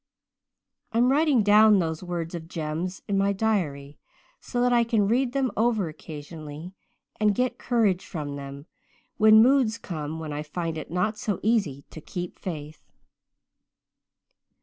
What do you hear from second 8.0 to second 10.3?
from them, when moods come